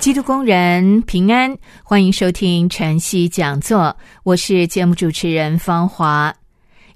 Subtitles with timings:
[0.00, 1.54] 基督工人平安，
[1.84, 3.94] 欢迎收听晨曦讲座。
[4.22, 6.34] 我是节目主持人芳华。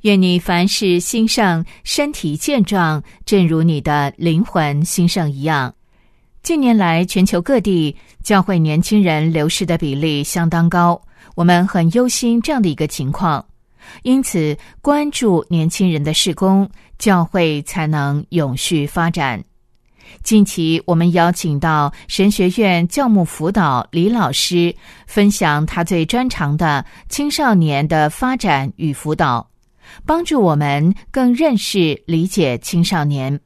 [0.00, 5.74] 愿你凡事兴盛，身体健壮，正如你的灵魂兴盛一样。
[6.42, 10.98] 近年来，全球各地教会年轻人流失的比例相当高，
[11.34, 13.44] 我们很忧心这样的一个情况。
[14.02, 16.66] 因此，关注年轻人的事工，
[16.98, 19.44] 教会才能永续发展。
[20.22, 24.74] 近期，我们邀请到神学院教牧辅导李老师，
[25.06, 29.48] 分享他最专长的青少年的发展与辅导，
[30.06, 33.38] 帮助我们更认识、理解青少年。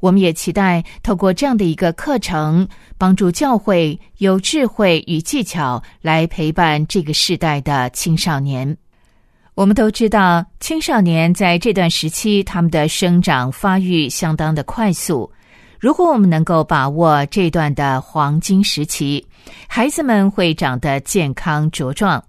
[0.00, 8.76] 我们也期待透过这样的一个课程，帮助教会有智慧与技巧来陪伴这个时代的青少年。
[9.54, 15.30] 我们都知道，青少年在这段时期，他们的生长发育相当的快速。
[15.80, 19.26] 如果我们能够把握这段的黄金时期，
[19.66, 22.22] 孩子们会长得健康茁壮。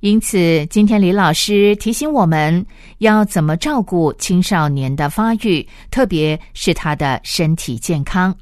[0.00, 2.64] 因此，今天李老师提醒我们
[2.98, 8.34] 要怎么照顾青少年的发育，特别是他的身体健康。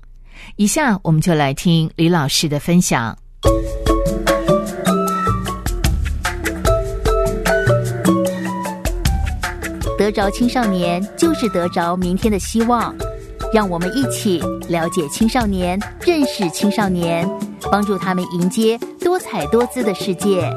[0.54, 3.16] 以下我们就来听李老师的分享。
[9.98, 12.94] 得着青少年，就是得着明天的希望。
[13.52, 14.40] 让我们一起
[14.70, 17.28] 了解青少年，认识青少年，
[17.70, 20.50] 帮助他们迎接多彩多姿的世界。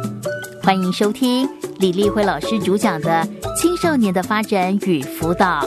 [0.64, 1.46] 欢迎收听
[1.78, 3.10] 李丽辉老师主讲的
[3.62, 5.62] 《青少年的发展与辅导》。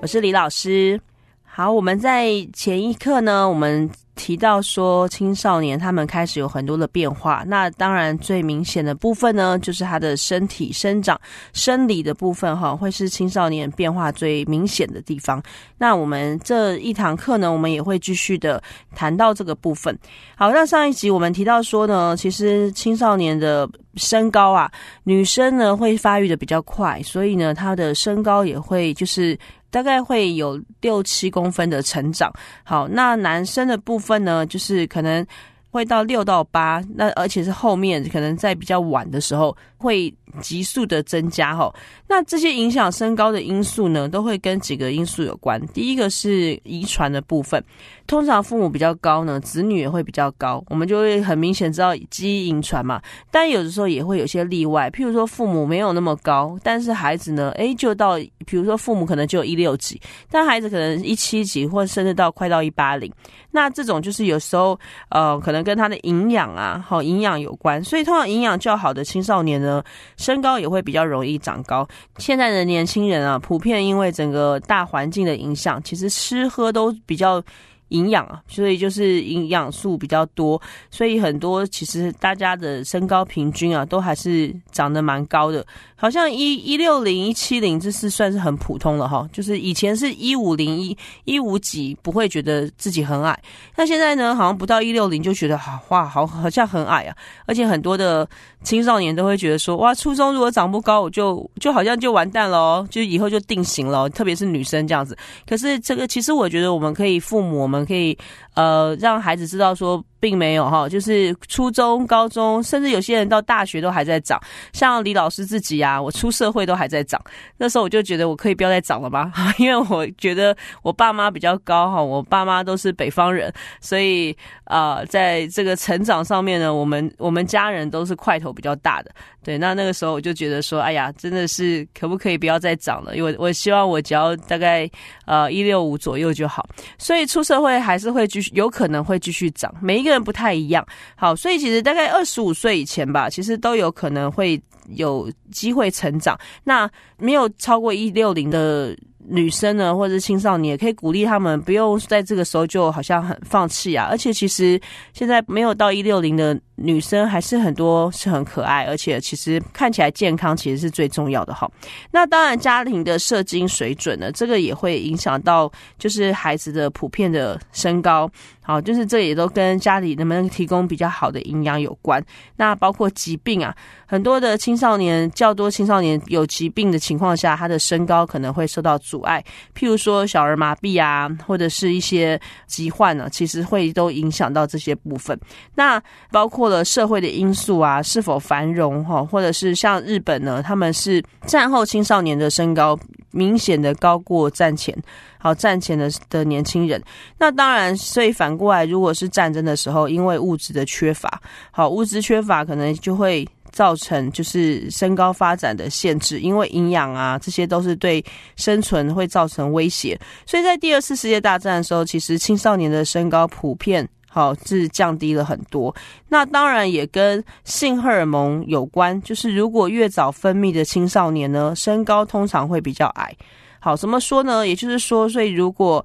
[0.00, 0.98] 我是李老师。
[1.44, 3.90] 好，我们在前一课呢，我们。
[4.16, 11.20] 提到说青少年他们开始有很多的变化，那当然最明显的部分呢，就是他的身体生长、
[11.52, 15.40] 生理的部分哈，会是青少年变化最明显的地方。
[15.78, 18.60] 那我们这一堂课呢，我们也会继续的
[18.94, 19.96] 谈到这个部分。
[20.34, 24.70] 好，那上一集我们提到说呢，其实青少年的身高啊，
[25.04, 29.38] 女生呢会发育的比较快，所以呢，她的身高也会就是。
[29.70, 32.32] 大概会有六七公分的成长。
[32.64, 35.26] 好，那男生的部分呢，就是可能
[35.70, 39.54] 会到六到八，那而且是后面可能在比较晚的时候
[39.86, 41.54] 会急速的增加。
[41.54, 41.72] 哈，
[42.08, 45.64] 那这些影响身高的因素呢，都会跟几个因素有关。
[45.68, 47.62] 第一个是遗传的部分。
[48.06, 53.00] 通常父母比较高呢，子女也会比较高，我们就会很明显知道基因遗传嘛。
[53.32, 63.12] 但有的时候也会有些例外，譬如说父母没有那么高，但是孩子呢，诶，就到，比如说父母可能就一六几，但孩子可能一七几，或甚至到快到一八零。
[63.50, 67.82] 那这种就是有时候，呃，可能跟他的营养啊，好营养有关。
[67.82, 69.75] 所以通常营养较好的青少年呢，
[70.16, 71.86] 身高也会比较容易长高。
[72.18, 77.42] 现在的年轻人啊，普遍因为整个大环境的影响，其实吃喝都比较。
[77.88, 80.60] 营养啊，所以就是营养素比较多，
[80.90, 85.64] 所以很多其实大家的身高平均啊，都还是长得蛮高的。
[85.98, 89.26] 好像一一六零一七零，这是算是很普通了哈。
[89.32, 93.38] 就是以前是一五零一一五几，不会觉得自己很矮。
[93.76, 97.16] 那现在呢，好像不到一六零就觉得好哇，好好像很矮啊。
[97.46, 98.28] 而且很多的
[98.62, 104.06] 青少年都会觉得说，哇，初中如果长不高，我就就好像就完蛋了，就以后就定型了。
[104.10, 105.16] 特别是女生这样子。
[105.48, 108.16] 可是这个其实我觉得我们可以，父母我们可以
[108.54, 110.02] 呃让孩子知道说。
[110.26, 114.40] 并没有哈，就是初中、高中，甚至有些人到大学都还在长。
[114.72, 117.20] 像李老师自己啊，我出社会都还在长。
[117.56, 129.12] 那时候我就觉得我可以不要再长了吧， 因为我觉得我爸妈比较高哈，我爸妈都是北方人，所以啊，在这个成长上面呢，我们我们家人都是块头比较大的。
[129.44, 133.16] 对，那那个时候我就觉得说，哎呀，真的是可不可以不要再长了？
[133.16, 134.90] 因为我希望我只要大概
[135.24, 136.68] 呃一六五左右就好。
[136.98, 139.72] 所以出社会还是会继续，有可能会继续长。
[139.80, 140.86] 每一个不太一样。
[141.14, 146.38] 好，所以其实大概二十五岁以前吧，其实都有可能会有机会成长。
[146.64, 148.96] 那没有超过一六零的。
[149.28, 154.06] 女生呢，或者是青少年，也可以鼓励他们不用在这个时候就好像很放弃啊。
[154.10, 154.80] 而且其实
[155.12, 161.70] 现在没有到一六零的女生还是很多，是很可爱，而且其实看起来健康其实是最重要的哈。
[162.10, 168.30] 那当然，家庭的射精水准呢，这个也会影响到就是孩子的普遍的身高。
[168.62, 172.20] 好，就是这也都跟家里能不能提供比较好的营养有关。
[172.56, 173.72] 那包括疾病啊，
[174.06, 179.42] 很多的青少年较多青少年有疾病的情况下，他的身高可能会受到阻阻碍。
[179.74, 185.38] 譬如说小儿麻痹啊，或者是一些疾患呢，其实会都影响到这些部分。
[185.74, 192.98] 那包括了社会的因素啊，是否繁荣哈，或者是像日本呢，他们是战后青少年的身高
[193.30, 194.94] 明显的高过战前。
[195.38, 197.00] 好，战前的的年轻人，
[197.38, 201.40] 那当然，所以反过来，如果是战争的时候，因为物质的缺乏，
[201.70, 203.46] 好，物质缺乏可能就会
[203.76, 208.24] 造成就是身高发展的限制，因为营养啊，这些都是对
[208.56, 210.18] 生存会造成威胁。
[210.46, 215.94] 所以在第二次世界大战的时候，其实青少年的身高普遍好是降低了很多。
[216.26, 223.36] 那当然也跟性荷尔蒙有关，就是如果越早分泌的青少年呢，身高通常会比较矮。
[223.78, 224.66] 好，怎么说呢？
[224.66, 226.02] 也就是说，所以如果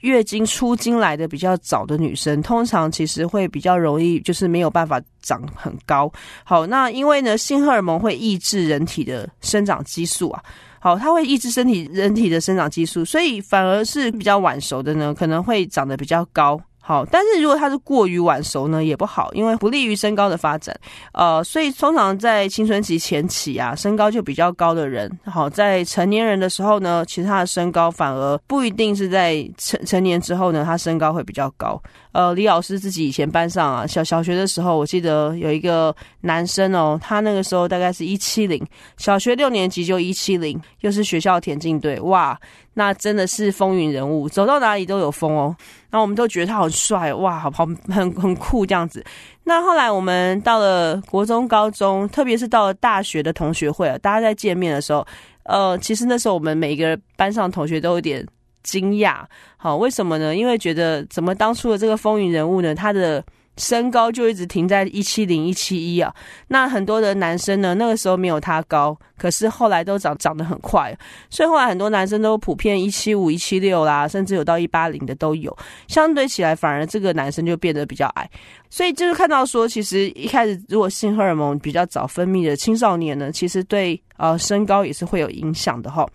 [0.00, 6.10] 月经出经来的比较早的女生，通常其实会比较容易，就是没有办法长很高。
[6.44, 10.42] 好，那因为呢，性荷尔蒙会抑制人体的生长激素啊。
[10.82, 16.58] 好，它会抑制身体人体的生长激素，所以反而是比较晚熟的呢，可能会长得比较高。
[16.90, 20.76] 好，但是如果它是过于晚熟呢，也不好，因为不利于身高的发展。
[21.12, 31.80] 呃，所以通常在青春期前期啊，身高就比较高的人，好，在成年人的时候呢，其实他的身高反而不一定是在成成年之后呢，他身高会比较高。
[32.10, 38.60] 呃，李老师自己以前班上啊，小小学的时候，我记得有一个男生哦，他那个时候大概是一七零，
[38.96, 42.36] 小学六年级就一七零，又是学校田径队，哇，
[42.80, 45.54] 那真的是风云人物，走到哪里都有风哦。
[45.90, 49.04] 然后我们都觉得他好帅，哇，好好很很酷这样子。
[49.44, 55.06] 那后来我们到了国中、高中，特别是到了大学的同学会啊，大家在见面的时候，
[55.42, 58.26] 呃，其实那时候我们每一个班上同学都有点。
[58.62, 59.24] 惊讶，
[59.56, 60.36] 好，为什么呢？
[60.36, 62.74] 因为觉得怎么当初的这个风云人物呢？
[62.74, 63.24] 他的
[63.60, 66.12] 身高就一直停在一七零一七一啊。
[66.48, 70.96] 那很多的男生呢，那个时候没有他高，可是后来都长长得很快，
[71.28, 75.56] 所以后来很多男生都普遍一七五、一七六啦，甚至有到一八零的都有。
[75.86, 78.28] 相对起来，反而这个男生就变得比较矮。
[78.70, 86.08] 所以就是看到说，其实一开始如果性荷尔蒙比较早分泌的青少年呢，其实对呃身高也是会有影响的哈。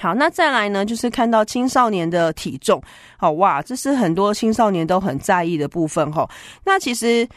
[0.00, 2.80] 好，那再来呢，就是看到青少年的体重，
[3.16, 6.28] 好哇，这是很多青少年都很在意的部分哈。
[6.64, 7.28] 那其实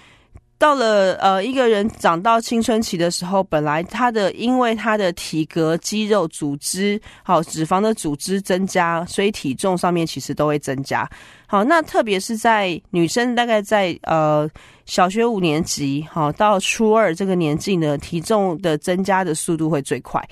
[0.60, 11.10] 到了呃一个人长到青春期的时候，本来他的因为他的体格、肌肉、组织、好脂肪的组织增加，所以体重上面其实都会增加。
[11.48, 14.48] 好，那特别是在女生大概在呃
[14.86, 20.24] 小学五年级，好到初二这个年纪呢，体重的增加的速度会最快。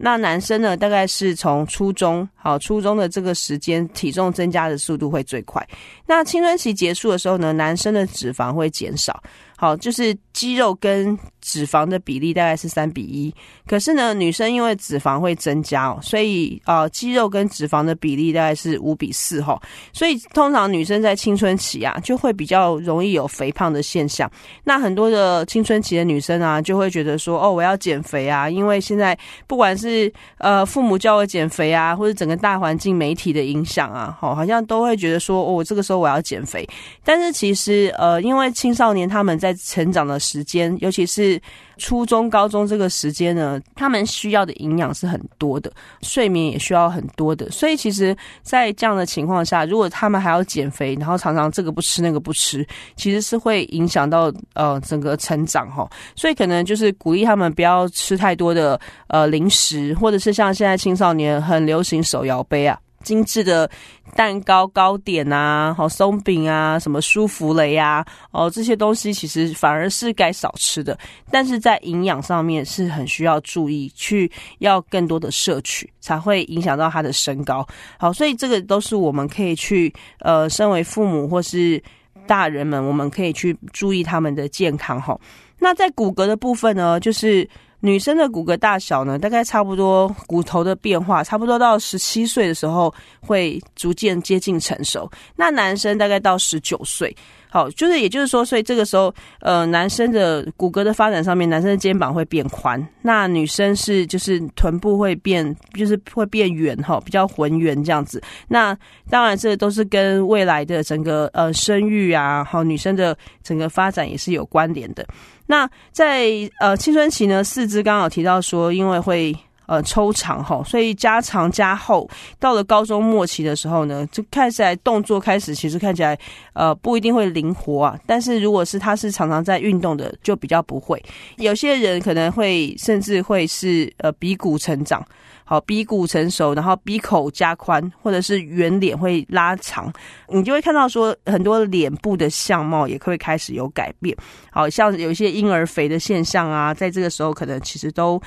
[0.00, 5.66] 那男生呢，大概是从初中，好初中的这个时间，体重增加的速度会最快。
[6.06, 9.20] 那青春期结束的时候呢，男生的脂肪会减少。
[9.56, 11.18] 好，就是肌肉跟
[11.48, 13.34] 脂肪的比例大概是三比一，
[13.66, 19.58] 可是呢，女生因为脂肪会增加哦，所以啊，肌肉跟脂肪的比例大概是五比四哈，
[19.94, 24.30] 所以通常女生在青春期啊，就会比较容易有肥胖的现象。
[24.62, 36.68] 那很多的青春期的女生啊，就会觉得说，哦，我要减肥啊，因为现在不管是呃父母叫我减肥啊，或者整个大环境媒体的影响啊，好，好像都会觉得说，哦，这个时候我要减肥。
[37.02, 41.37] 但是其实呃，因为青少年他们在成长的时间，尤其是
[41.76, 47.48] 初中、高中这个时间呢，他们需要的营养是很多的，睡眠也需要很多的。
[47.50, 52.66] 所以，其实，在这样的情况下，如果他们还要减肥，然后常常这个不吃那个不吃，
[52.96, 55.88] 其实是会影响到呃整个成长哈。
[56.16, 62.78] 所以，可能就是鼓励他们不要吃太多的呃零食，或者是像现在青少年很流行手摇杯啊。
[63.08, 63.70] 精致的
[64.14, 70.98] 蛋糕、糕点啊，好松饼啊，什么舒芙蕾呀，哦，这些东西其实反而是该少吃的。
[71.30, 77.66] 但是在营养上面是很需要注意，去要更多的摄取，才会影响到他的身高。
[77.98, 81.82] 好，所以这个都是我们可以去，呃，身为父母或是
[82.26, 85.00] 大人们，我们可以去注意他们的健康。
[85.00, 85.18] 哈，
[85.58, 87.48] 那在骨骼的部分呢，就是。
[87.80, 95.10] 女生的骨骼大小呢，大概差不多骨头的变化，差不多到十七岁的时候会逐渐接近成熟。
[95.36, 97.16] 那男生大概到十九岁。
[97.50, 108.22] 好，就是也就是说，所以这个时候，呃，男生的骨骼的发展上面，男生的肩膀会变宽，那女生是就是臀部会变，就是会变圆哈，比较浑圆这样子。
[108.48, 108.76] 那
[109.08, 115.06] 当然，这都是跟未来的整个呃生育啊，好女生的整个发展也是有关联的。
[115.46, 116.28] 那在
[116.60, 119.34] 呃青春期呢，四肢刚刚有提到说，因为会。
[119.68, 122.08] 呃，抽长哈，所以加长加厚。
[122.40, 126.18] 到了高中末期的时候呢，就看起来动作开始，其实看起来
[126.54, 128.00] 呃不一定会灵活啊。
[128.06, 131.00] 但是如果是他是常常在运动的，就比较不会。
[131.36, 135.04] 有些人可能会甚至会是呃鼻骨成长，
[135.44, 139.92] 好鼻骨成熟，然后鼻口加宽，或者是圆脸会拉长，
[140.28, 144.16] 你就会看到说很多脸部的相貌也会开始有改变。
[144.50, 148.18] 好像有一些婴儿肥的现象啊，在这个时候可能其实都。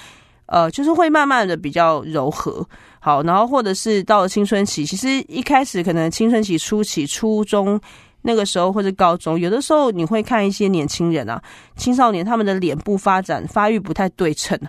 [0.52, 2.68] 呃，就是会慢慢的比较柔和，
[3.00, 7.80] 好，然后或者是到了青春期，其实一开始可能青春期初期、初中
[8.24, 11.42] 那个时候或者高中，有的时候你会看一些年轻人啊、
[11.78, 14.60] 青少年，他们的脸部发展发育不太对称，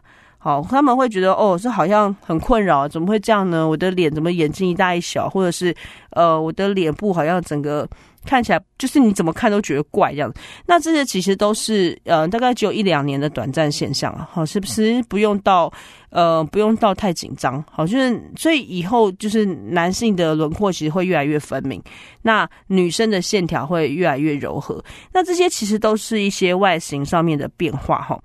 [0.43, 3.69] 好，他们会觉得哦，这好像很困扰，怎么会这样呢？
[3.69, 5.73] 我的脸怎么眼睛一大一小，或者是
[6.11, 7.89] 呃，我的脸部好像整个。
[8.25, 10.33] 看起来就是你怎么看都觉得怪这样，
[10.65, 15.69] 那这些其实都是呃大概只有一两年的短暂现象啊，好是不是不用到
[16.09, 21.83] 呃不用到太紧张，好就是所以以后就是男性的轮廓其实会越来越分明，
[22.23, 24.81] 那女生的线条会越来越柔和，
[25.13, 28.17] 那这些其实都是一些外形上面的变化哈。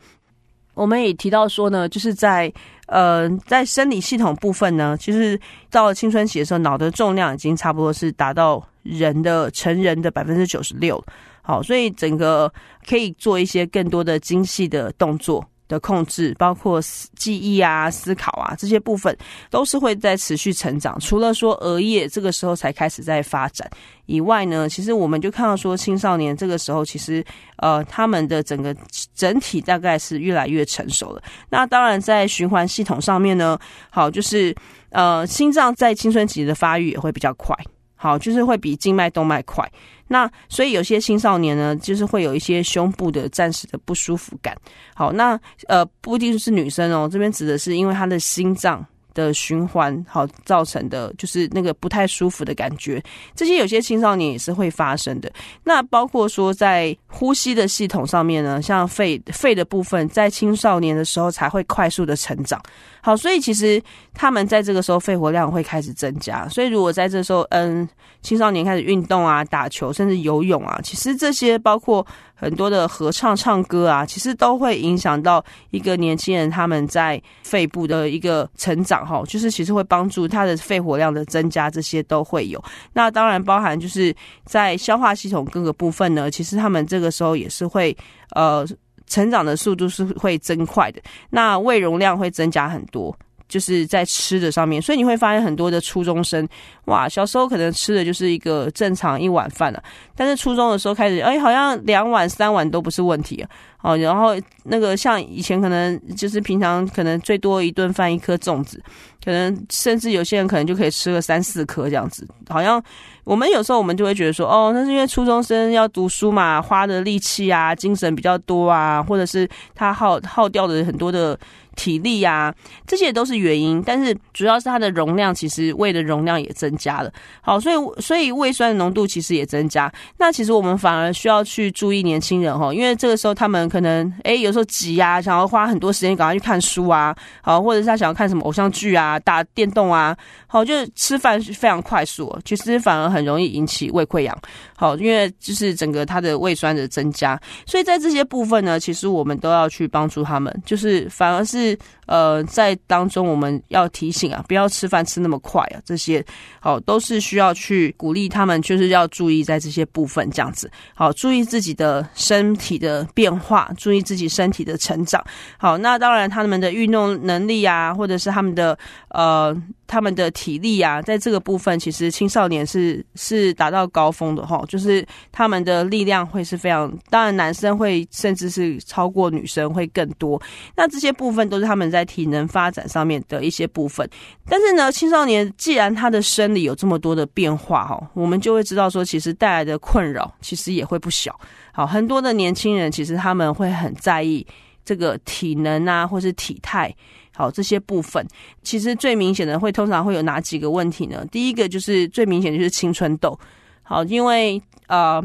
[0.78, 2.52] 我们也提到说呢，就是在
[2.86, 5.38] 呃在生理系统部分呢，其实
[5.70, 8.66] 到了青春期的时候，脑的重量已经差不多是达到。
[8.90, 11.04] 人的成人的百分之九十六，
[11.42, 12.50] 好，所以整个
[12.88, 16.82] 可以做一些更多的精细的动作的控制，包括
[17.16, 19.16] 记忆啊、思考啊这些部分，
[19.50, 21.00] 都是会在持续成长。
[21.00, 23.70] 除了说额叶这个时候才开始在发展
[24.06, 27.24] 以外呢，其实我们就看到说青少年这个时候，其实
[27.58, 28.76] 呃他们的整个
[29.14, 31.22] 整体大概是越来越成熟了。
[31.50, 33.60] 那当然在循环系统上面呢，
[33.90, 34.56] 好就是
[34.92, 37.56] 呃心脏在青春期的发育也会比较快。
[38.00, 39.68] 好，就是会比静脉动脉快。
[40.08, 44.56] 那所以有些青少年呢，就是会有一些胸部的暂时的不舒服感。
[44.96, 48.86] 好，那呃不一定是女生哦，这边指的是因为她的心脏。
[49.18, 53.04] 的循环好造成的，就是那个不太舒服的感觉。
[53.36, 55.32] 这些有些青少年也是会发生的。
[55.64, 62.62] 那包括说在呼吸的系统上面呢，像肺肺的部分，在青少年的时候才会快速的成长。
[63.02, 63.82] 好，所以其实
[64.14, 66.48] 他们在这个时候肺活量会开始增加。
[66.50, 67.88] 所以如果在这时候，嗯，
[68.22, 72.06] 青少年开始运动啊、打球，甚至游泳啊，其实这些包括。
[72.40, 82.62] 很多的合唱、唱歌啊，其实都会影响到一个年轻人他们在肺部的一个成长哈，就是其实会帮助他的肺活量的增加，这些都会有。
[82.92, 87.96] 那当然包含就是在消化系统各个部分呢，其实他们这个时候也是会
[88.36, 88.68] 呃
[89.08, 93.18] 成长的速度是会增快的，那胃容量会增加很多。
[93.48, 96.48] 就是在吃的上面，所以你会发现很多的初中生，
[96.86, 99.82] 哇，小时候可能吃的就是一个正常一碗饭了，
[100.16, 103.50] 但是初中的时候开始，哎，好像两碗三碗都不是问题啊。
[103.84, 108.82] 哦，然后那个像以前可能就是平常可能最多一顿饭一颗粽子，
[109.24, 112.28] 可能甚至有些人可能就可以吃个三四颗这样子。
[112.50, 112.84] 好像
[113.24, 121.40] 我们有时候我们就会觉得说，哦，那是因为初中生要读书嘛，花的力气啊，精神比较多啊，或者是他耗耗掉的很多的
[121.78, 122.54] 体力呀，
[122.86, 123.82] 这些都是原因。
[123.86, 127.10] 但是主要是它的容量，其实胃的容量也增加了。
[127.40, 129.90] 好，所以所以胃酸的浓度其实也增加。
[130.18, 133.68] 那其实我们反而需要去注意年轻人哈，因为这个时候他们。
[133.78, 140.18] 可能哎，有时候急啊，想要花很多时间赶快去看书啊，好，或者是他想要看什么偶像剧啊、打电动啊，
[140.48, 144.36] 好，就是吃饭是非常快速，其实反而很容易引起胃溃疡。
[144.76, 151.67] 好，因为就是整个他的胃酸的增加，所以在这些部分呢，其实我们都要去帮助他们，就是反而是
[152.06, 156.24] 呃，在当中我们要提醒啊，不要吃饭吃那么快啊，这些
[156.60, 163.72] 好都是需要去鼓励他们，就是要注意在这些部分这样子，好，注意自己的身体的变化。
[163.78, 165.24] 注意自己身体的成长，
[165.58, 168.78] 好，那当然他们的运动能力啊，或者是他们的
[169.10, 169.56] 呃
[169.88, 180.40] 他们的体力啊，在这个部分，其实青少年是是达到高峰的哈，就是他们的力量会是非常，当然男生会甚至是超过女生会更多，
[180.76, 184.08] 那这些部分都是他们在体能发展上面的一些部分。
[184.46, 191.38] 但是呢，青少年既然他的生理有这么多的变化哈，我们就会知道说，其实带来的困扰其实也会不小。
[191.72, 194.46] 好，很多的年轻人其实他们会很在意
[194.84, 196.94] 这个体能啊，或是体态，
[197.38, 198.28] 好这些部分，
[198.64, 201.26] 其实最明显的会通常会有哪几个问题呢？
[201.32, 203.40] 第一个就是最明显的就是青春痘，
[203.84, 205.24] 好，因为呃。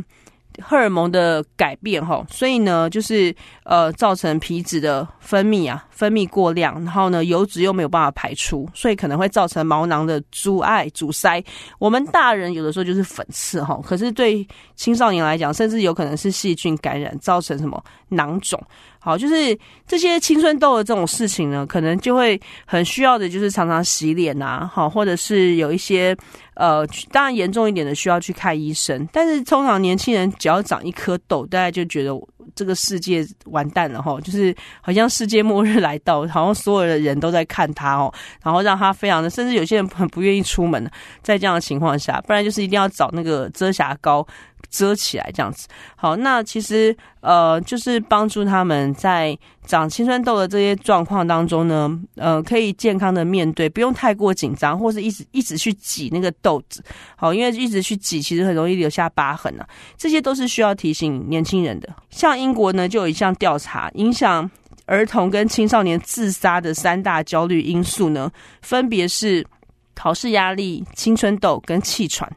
[0.60, 11.42] 荷尔蒙的改变，哈，所以呢，就是呃，造成皮脂的分泌啊，分泌过量，然后呢，油脂又没有办法排出，所以可能会造成毛囊的阻碍、阻塞。
[11.78, 18.60] 我们大人有的时候就是粉刺，哈，可是对青少年来讲，甚至有可能是细菌感染，造成什么囊肿。
[19.04, 26.16] 好，就是这些青春痘的这种事情呢，可能就会很需要的，就是常常洗脸啊，好，或者是有一些
[26.62, 29.04] 呃，当然严重一点的需要去看医生。
[29.12, 32.14] 但是通常年轻人只要长一颗痘，大家就觉得
[32.54, 40.90] 这个世界完蛋了哈，就是好像世界末日来到，好像所有的人都在看他哦，然后让他非常的，甚至有些人很不愿意出门，
[41.22, 44.26] 在这样的情况下，不然就是一定要找那个遮瑕膏。
[44.70, 56.82] 遮起来这样子，好，那其实呃，就是帮助他们在长青春痘的这些状况当中呢，呃，可以健康的面对，不用太过紧张，或是一直一直去挤那个痘子，
[57.16, 59.68] 好，因为一直去挤，其实很容易留下疤痕啊，
[59.98, 61.94] 这些都是需要提醒年轻人的。
[62.08, 64.50] 像英国呢，就有一项调查，影响
[64.86, 69.46] 儿童跟青少年自杀的三大焦虑因素呢，分别是
[69.94, 72.30] 考试压力、青春痘跟气喘。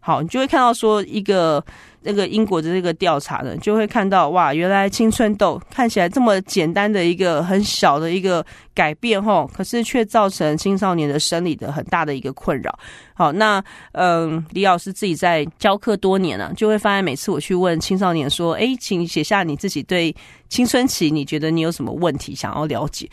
[0.00, 1.62] 好，你就会看到说一个
[2.02, 12.78] 那个英国的这个调查呢，就会看到哇，原来青春痘看起来这么简单的一个很小的一个改变吼，可是却造成青少年的生理的很大的一个困扰。
[13.14, 13.62] 好，那
[13.92, 20.14] 嗯，李老师自己在教课多年了，就会发现每次我去问青少年说，哎，请写下你自己对
[20.48, 23.08] 青春期你觉得你有什么问题想要了解，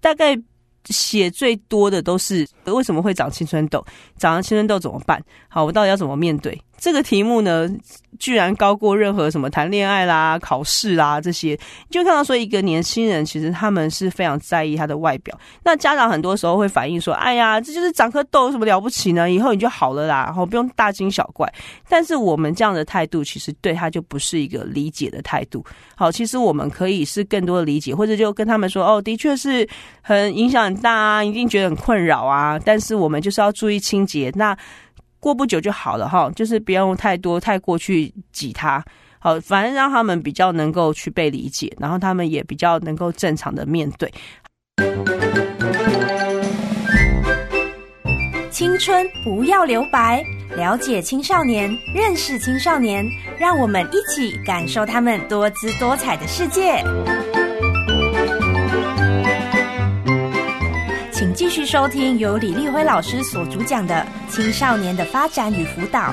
[0.00, 0.36] 大概。
[0.90, 3.82] 写最多的都是为什么会长青春痘？
[4.18, 5.18] 长了青春痘怎么办？
[5.48, 6.60] 好，我到底要怎么面对？
[6.84, 7.66] 这个题目呢，
[8.18, 11.58] 居然高过任何什么谈恋爱啦、考试啦这些。
[11.88, 15.34] 就看到说，一个年轻人其实他们是非常在意他的外表。
[15.62, 19.30] 那家长很多时候会反映说：“哎呀，这就是长颗痘，有什么了不起呢？
[19.30, 21.50] 以后你就好了啦，然后不用大惊小怪。”
[21.88, 25.64] 但是我们这样的态度，其实对他就不是一个理解的态度。
[25.94, 29.66] 好，其实我们可以是更多的理解，或者就跟他们说：“哦，的确是
[30.02, 34.30] 很影响很大啊，一定觉得很困扰啊。”但是我们就是要注意清洁。
[34.34, 34.54] 那
[35.24, 38.84] 过不久就好了哈，就是不要用太多太过去挤他，
[39.18, 44.12] 好，反正让他们比较能够去被理解，然后他们也比较能够正常的面对。
[48.50, 50.22] 青春不要留白，
[50.56, 53.02] 了解青少年，认识青少年，
[53.38, 56.84] 让我们一起感受他们多姿多彩的世界。
[61.24, 66.12] 请继续收听由李立辉老师所主讲的青少年的发展与辅导。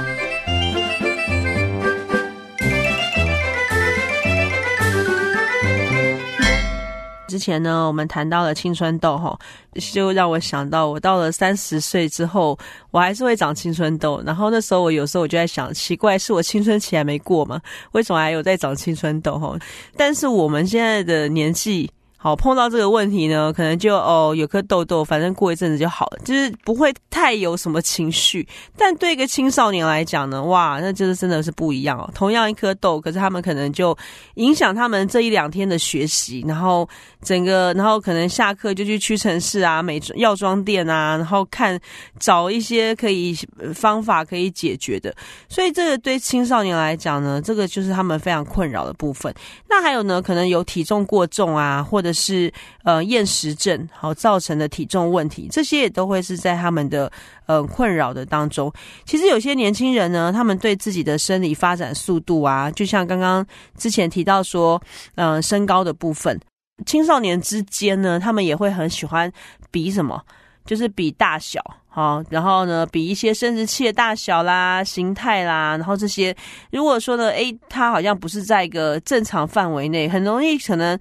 [7.28, 9.38] 之前呢，我们谈到了青春痘，哈，
[9.74, 12.58] 就让我想到，我到了三十岁之后，
[12.92, 14.24] 我还是会长青春痘。
[14.26, 17.60] 然后那时候，我有时候我就在想，奇怪，是我青春期还没过吗？
[17.92, 19.38] 为什么还有在长青春痘？
[19.38, 19.60] 哈，
[19.98, 21.92] 但是我们现在的年纪。
[22.24, 28.48] 好，碰到这个问题呢，可能就哦有颗痘痘，反正过一阵子就好了，就是不会太有什么情绪。
[28.78, 32.08] 但对一个青少年来讲呢，哇，那就是真的是不一样哦。
[32.14, 33.98] 同样一颗痘，可是他们可能就
[34.36, 36.88] 影响他们这一两天的学习，然后
[37.24, 41.80] 整个，然后可能下课就去屈臣氏啊、美药妆店啊，然后看
[42.20, 43.36] 找一些可以
[43.74, 45.12] 方法可以解决的。
[45.50, 49.34] 所以这个对青少年来讲呢，这个就是他们非常困扰的部分。
[49.68, 52.52] 那还有呢，可能有体重过重啊，或者是
[52.84, 57.12] 呃厌食症好造成的体重问题，这些也都会是在他们的
[57.46, 58.72] 呃困扰的当中。
[59.06, 63.46] 其实有些年轻人呢，他们对自己的生理发展速度啊，就像刚刚
[63.78, 64.82] 之前提到说，
[65.16, 66.40] 嗯，身高的部分，
[66.86, 69.32] 青少年之间呢，他们也会很喜欢
[69.70, 70.22] 比什么，
[70.66, 76.36] 就是比大小好，然后呢，比一些生殖器的大小啦、形态啦，然后这些，
[76.72, 80.98] 如果说呢，诶，他好像不是在一个正常范围内，很容易可能。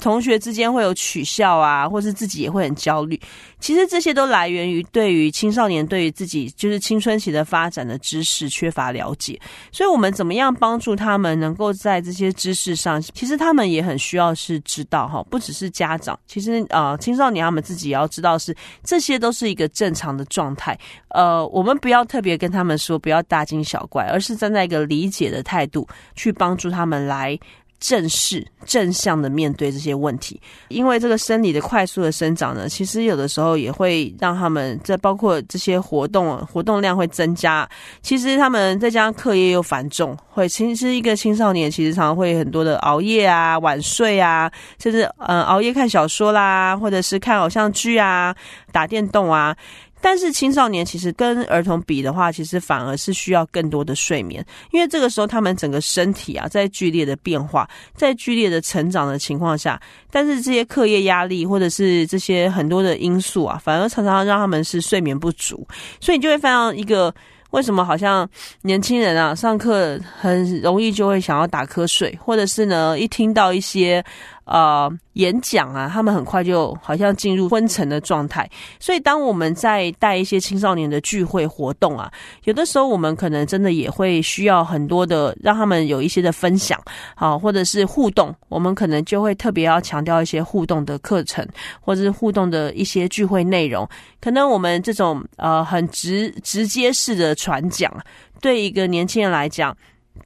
[0.00, 3.20] 同学之间会有取笑啊，或是自己也会很焦虑。
[3.60, 9.38] 其实这些都来源于对于青少年对于自己就是青春期的发展的知识缺乏了解。
[9.70, 13.00] 所以，我们怎么样帮助他们能够在这些知识上？
[13.00, 20.76] 其实他们也很需要是知道哈，不只是家长，其实呃，青少年他们自己也要知道是这些都是一个正常的状态。
[21.10, 27.38] 呃，我们不要特别跟他们说不要大惊小怪，而是站在一个理解的态度去帮助他们来。
[27.82, 37.68] 正视、正向的面对这些问题，因为这个生理的快速的生长呢，其实有的时候也会让他们在包括这些活动活动量会增加。
[38.00, 48.32] 其实他们再加上课业又繁重，会其实一个青少年其实常常会很多的熬夜啊、晚睡啊，甚至呃熬夜看小说啦，或者是看偶像剧啊、
[48.70, 49.56] 打电动啊。
[50.02, 65.66] 但是青少年其实跟儿童比的话，其实反而是需要更多的睡眠，因为这个时候他们整个身体啊在剧烈的变化，在剧烈的成长的情况下，但是这些课业压力或者是这些很多的因素啊，反而常常让他们是睡眠不足，
[66.00, 67.14] 所以你就会发现一个
[67.50, 68.28] 为什么好像
[68.62, 74.04] 年轻人啊上课很容易就会想要打瞌睡，或者是呢一听到一些。
[74.44, 78.48] 呃，演讲啊，他们很快就好像进入昏沉的状态。
[78.80, 82.10] 所以，当我们在带一些青少年的聚会活动啊，
[82.44, 86.80] 有的时候我们可能真的也会需要很多的让他们有一些的分享，
[87.14, 88.34] 好，或者是互动。
[88.48, 91.46] 我们可能就会特别要强调一些互动的课程，
[91.80, 93.88] 或者是互动的一些聚会内容。
[94.20, 97.92] 可能我们这种呃很直直接式的传讲，
[98.40, 99.76] 对一个年轻人来讲。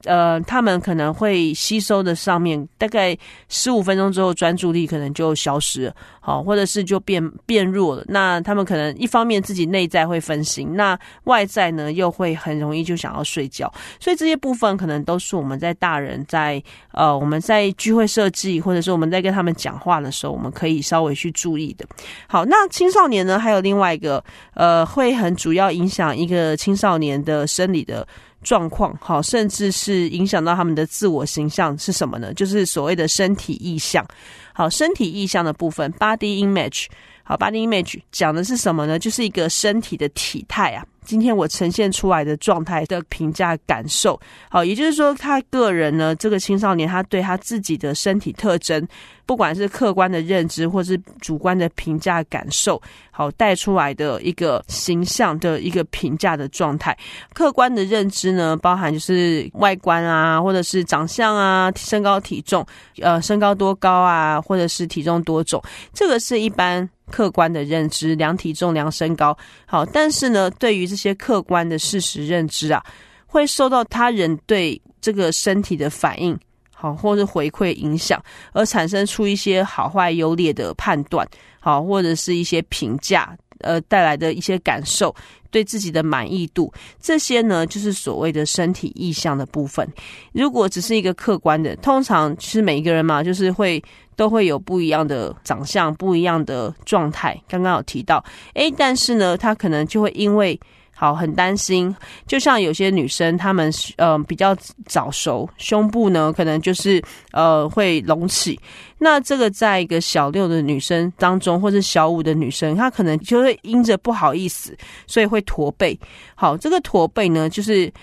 [0.03, 3.17] 呃，他们可能会吸收的上面大概
[3.49, 8.03] 十五分钟之后，专注力可能就消失了，好，或者是就变变弱了。
[8.07, 13.73] 那他们可能一方面自己内在会分心，那外在呢又会很容易就想要睡觉。
[13.99, 21.85] 所以这些部分可能都是我们在大人在呃我们在聚会设计，或者是我们在跟他们讲话的时候，我们可以稍微去注意的。
[22.27, 24.23] 好，那青少年呢，还有另外一个
[24.53, 28.07] 呃，会很主要影响一个青少年的生理的。
[28.47, 32.33] 状况好，甚至是影响到他们的自我形象是什么呢？
[32.33, 34.05] 就是所谓的身体意向。
[34.53, 36.85] 好，身体意向的部分，body image。
[37.27, 38.97] 好，body image 讲的是什么呢？
[38.97, 40.85] 就是一个身体的体态啊。
[41.03, 48.85] 今天我呈现出来的状态的评价感受，好，也就是说，他个人呢，这个青少年他对他自己的身体特征，
[49.25, 56.97] 不管是客观的认知或是主观的评价感受，好带出来的一个形象的一个评价的状态。
[57.33, 62.65] 客观的认知呢，包含就是外观啊，或者是长相啊，身高体重，
[62.99, 65.63] 呃，身高多高啊，或者是体重多重，
[65.93, 66.89] 这个是一般。
[67.11, 72.83] 客观的认知，量体重、量身高，好，但是呢，对于这些客观的事实认知啊，
[73.25, 76.37] 会受到他人对这个身体的反应，
[76.73, 81.27] 好，或是回馈影响，而产生出一些好坏优劣的判断，
[81.59, 85.15] 好，或者是一些评价，呃，带来的一些感受。
[85.51, 89.87] 对自己的满意度，这些呢，就是所谓的身体意向的部分。
[90.33, 93.83] 如果只是一个客观的，通常其实每一个人嘛，就是会
[94.15, 97.39] 都会有不一样的长相、不一样的状态。
[97.47, 100.59] 刚刚有提到，诶，但是呢，他可能就会因为。
[100.99, 104.55] 好，很担心，就像有些女生，她们呃比较
[104.87, 106.99] 早熟，胸部呢可能就是
[107.31, 108.59] 呃会隆起。
[108.97, 115.97] 那这个在一个小六的女生当中，或者小五的女生，她可能就会因着不好意思，所以会驼背。
[116.33, 117.93] 好，这个驼背呢，就是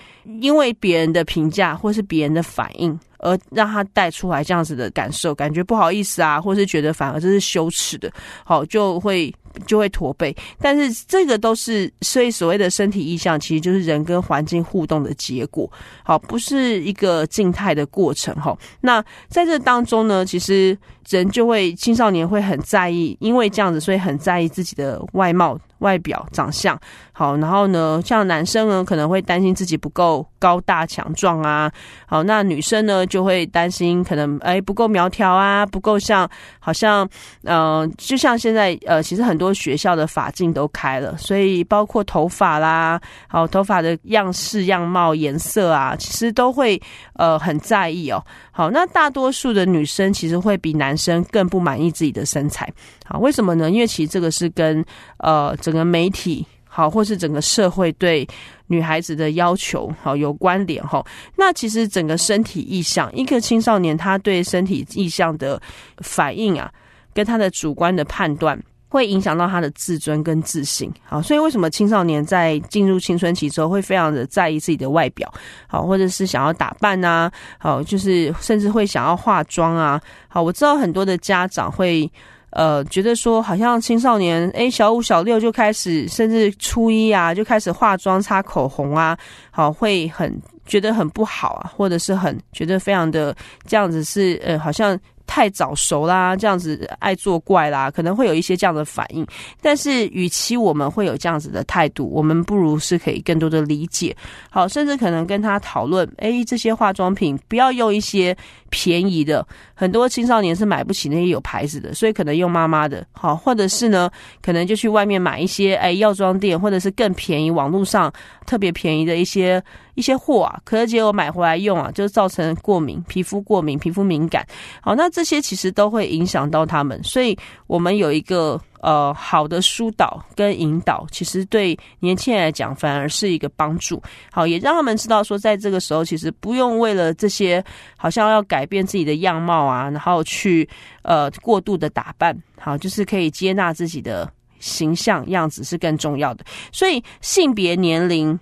[0.41, 2.97] 因为别人的评价或是别人的反应。
[3.19, 8.13] 而让他带出来这样子的感受，感觉不好意思啊，或是觉得反而这是羞耻的，
[8.45, 9.35] 好就会
[9.67, 10.35] 就会驼背。
[10.61, 15.71] 但是这个都是所以所谓的身体意向，其实就是人跟环境互动的结果，
[16.03, 18.57] 好不是一个静态的过程哈。
[18.81, 20.77] 那在这当中呢，其实
[21.09, 25.59] 人就会青少年会很在意，因为这样子，所以很在意自己的外貌。
[25.79, 26.79] 外表长相
[27.13, 31.71] 好，然后呢，像男生呢可能会担心自己不够高大强壮啊，
[32.07, 36.27] 好，那女生呢就会担心可能哎不够苗条啊，不够像，
[36.59, 37.07] 好像
[37.43, 46.81] 嗯，就像现在呃，其实很多学校的发镜都开了，所以包括头发啦，好，头发的样式、样貌、颜色啊，其实都会
[47.15, 48.25] 呃很在意哦。
[48.53, 52.73] 好，那大多数的女生其实会比男生更不满意自己的身材。
[53.05, 53.71] 好，为什么呢？
[53.71, 54.85] 因为其实这个是跟
[55.19, 58.27] 呃整个媒体好，或是整个社会对
[58.67, 61.05] 女孩子的要求好有关联哈。
[61.37, 65.61] 那其实整个身体意向，一个青少年他对身体意向的
[65.99, 66.73] 反应啊，
[67.13, 68.61] 跟他的主观的判断。
[68.95, 75.29] 会影响到他的自尊跟自信，好，所以为什么青少年在进入青春期之后会非常的在意自己的外表，
[75.67, 77.29] 好，或者是想要打扮啊，
[77.59, 82.09] 好，就是甚至会想要化妆啊，好，我知道很多的家长会，
[82.51, 89.19] 呃，觉得说好像青少年，诶，小五小六就开始，甚至初一啊就开始化妆擦口红啊，
[89.51, 90.33] 好，会很
[90.67, 93.35] 觉得很不好啊，或者是很觉得非常的
[93.67, 94.97] 这样子是，呃，好像。
[95.27, 99.27] 太早熟啦，这样子爱作怪啦，可能会有一些这样的反应。
[99.61, 104.15] 但是，与其我们会有这样子的态度，我们不如是可以更多的理解，
[104.51, 108.37] 好，甚至可能跟他讨论，哎，这些化妆品不要用一些
[108.69, 114.11] 便宜的，很多青少年是买不起那些有牌子的，所以可能用妈妈的，好，或者是呢，
[114.43, 118.13] 可能就去外面买一些，哎，药妆店或者是更便宜，网络上
[118.47, 119.63] 特别便宜的一些。
[119.95, 124.45] 一些货啊，可是结果买回来用啊，就造成过敏、皮肤过敏、皮肤敏感。
[124.81, 134.03] 好，那这些其实都会影响到他们，所以我们有一个呃好的疏导跟引导，其实对年轻人来讲反而是一个帮助。
[134.33, 137.65] 好，也让他们知道说，在这个时候其实不用为了这些
[137.97, 140.69] 好像要改变自己的样貌啊，然后去
[141.03, 142.37] 呃过度的打扮。
[142.59, 146.45] 好，就是可以接纳自己的形象样子是更重要的。
[146.73, 148.37] 所以性别、年龄。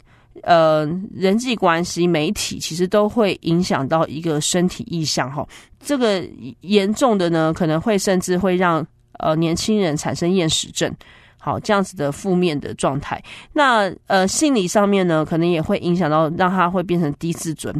[0.45, 5.47] 呃，人际关系、媒体其实都会影响到一个身体意向哈。
[5.85, 6.25] 这个
[6.61, 8.87] 严重的呢，可能会甚至会让
[9.19, 10.91] 呃年轻人产生厌食症，
[11.39, 13.23] 好这样子的负面的状态。
[13.53, 17.75] 那呃心理上面呢，可能也会影响到让他会变成低自尊。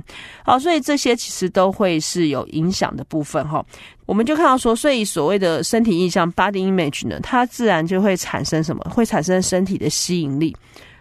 [0.45, 3.65] 好，所以这些其实都会是有影响的部分哈。
[4.05, 8.83] 我们就看到说，所以所谓的身体印象 （body image） 呢，它自然就会产生什么？
[8.91, 10.55] 会产生身体的吸引力。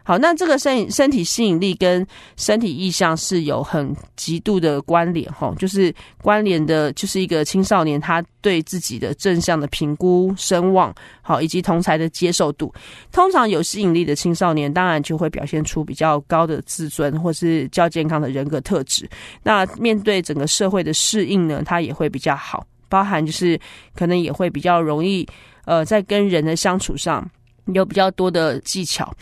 [0.04, 12.74] 好，那这个身身体吸引力跟身体意向是有很极度的关联哈，就是关联的，就是一个青少年他对自己的正向的评估、声望，好以及同才的接受度。
[13.12, 19.08] 通常有吸引力的青少年，当然就会表现出比较高的自尊，或是较健康的人格特质。
[19.44, 23.60] 那面对整个社会的适应呢，他也会比较好，包含就是
[23.96, 25.28] 可能也会比较容易，
[25.66, 27.30] 呃，在跟人的相处上。
[27.74, 29.14] 有比较多的技巧，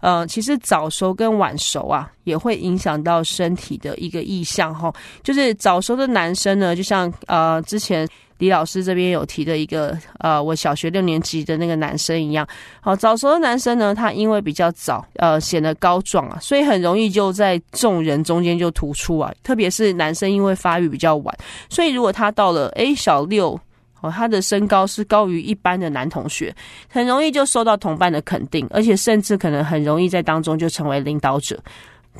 [0.00, 4.92] 呃，其实早熟跟晚熟啊，也会影响到身体的一个意向哈。
[5.22, 8.08] 就是早熟的男生呢，就像呃之前
[8.38, 12.46] 李老师这边有提的一个呃，我小学六年级的那个男生一样。
[12.80, 19.32] 好，早熟的男生呢，他因为比较早，呃，显得高壮啊，所以很容易就在众人中间就突出啊。
[19.42, 21.36] 特别是男生因为发育比较晚，
[21.68, 23.60] 所以如果他到了诶小六。
[24.00, 26.54] 哦，他的身高是高于一般的男同学，
[26.88, 31.58] 很容易就受到同伴的肯定，而且甚至可能很容易在当中就成为领导者。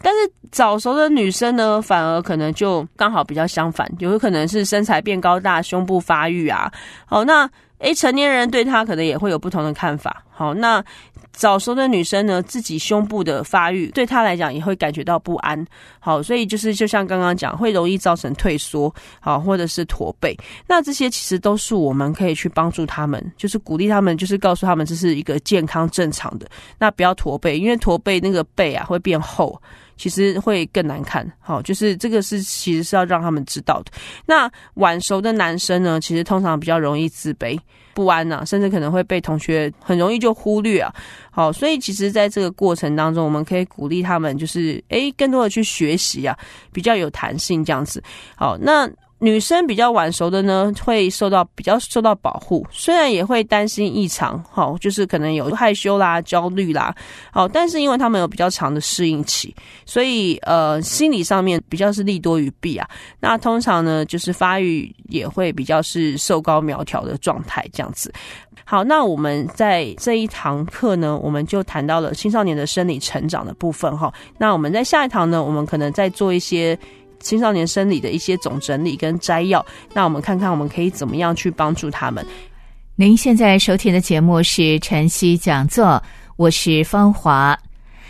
[0.02, 6.72] 但是早熟的女生呢，反而可能就刚好比较相反，有可能是身材变高大、胸部发育啊。
[7.08, 10.24] 哦，那诶，成年人对她可能也会有不同的看法。
[10.30, 10.82] 好，那。
[11.32, 15.64] 早熟的女生呢，自己胸部的发育对她来讲也会感觉到不安。
[16.00, 20.36] 好，所以就是就像刚刚讲，会容易造成退缩，好，或者是驼背。
[20.66, 26.46] 那这些其实都是我们可以去帮助他们，就是鼓励他们，就是告诉他们这是一个健康正常的。
[26.78, 29.58] 那不要驼背，因为驼背那个背啊会变厚，
[30.00, 31.30] 其实会更难看。
[31.38, 33.92] 好，就是这个是其实是要让他们知道的。
[34.24, 37.58] 那晚熟的男生呢，其实通常比较容易自卑。
[37.92, 40.94] 不安呐，甚至可能会被同学很容易就忽略啊。
[41.30, 46.34] 好，所以其实在这个过程当中，我们可以鼓励他们，就是诶，更多的去学习啊，
[46.72, 48.02] 比较有弹性这样子。
[48.36, 48.88] 好，那。
[49.22, 56.94] 女生比较晚熟的呢，会受到比较受到保护，虽然也会担心异常，好，就是可能有害羞啦、焦虑啦，
[57.30, 59.54] 好，但是因为他们有比较长的适应期，
[59.84, 62.88] 所以呃，心理上面比较是利多于弊啊。
[63.20, 68.10] 那通常呢，就是发育也会比较是瘦高苗条的状态这样子。
[68.64, 74.10] 好，那我们在这一堂课呢，我们就谈到了青少年的生理成长的部分哈。
[74.38, 76.78] 那我们在下一堂呢，我们可能再做一些。
[77.20, 82.26] 青少年生理的一些总整理跟摘要，那我们看看我们可以怎么样去帮助他们。
[82.96, 86.02] 您现在收听的节目是晨曦讲座，
[86.36, 87.58] 我是芳华。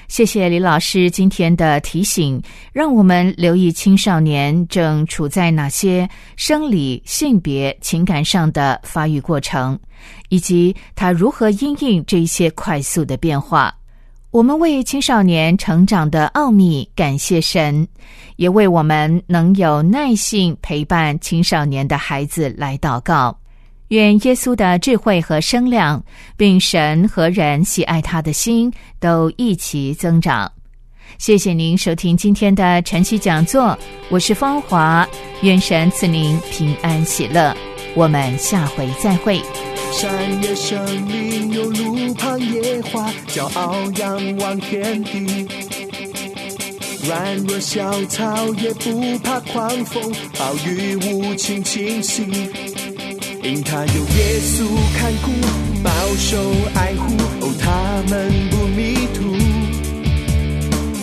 [0.08, 2.42] 谢谢李老师今天的提醒，
[2.72, 9.78] 让我们留意青少年正处在哪些生理、性别、情感上的发育过程，
[10.28, 13.72] 以及他如何应应这些快速的变化。
[14.30, 17.86] 我们为青少年成长的奥秘感谢神，
[18.36, 23.36] 也为我们能有耐性陪伴青少年的孩子来祷告。
[23.88, 26.00] 愿耶稣的智慧和声量，
[26.36, 30.50] 并神和人喜爱他的心都一起增长。
[31.18, 33.76] 谢谢您收听今天的晨曦讲座，
[34.10, 35.04] 我是芳华。
[35.42, 37.52] 愿神赐您平安喜乐。
[37.96, 39.42] 我们下回再会。
[39.92, 45.46] 山野生林有路旁野花，骄傲仰望天地。
[47.06, 52.22] 软弱小草也不怕狂风暴雨无情侵袭，
[53.42, 54.64] 因他有耶稣
[54.96, 55.30] 看顾，
[55.82, 56.38] 保守
[56.74, 59.36] 爱护，哦，他们不迷途。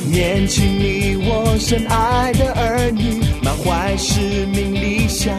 [0.09, 5.35] 年轻你我深爱的儿女，满怀使命理想。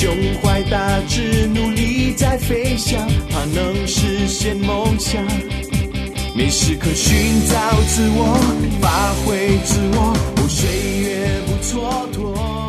[0.00, 5.20] 胸怀大志努力在飞翔怕能实现梦想。
[6.36, 7.56] 没时刻寻找
[7.88, 8.38] 自我
[8.80, 10.14] 发挥自我
[10.48, 10.68] 岁
[11.00, 12.67] 月不蹉跎。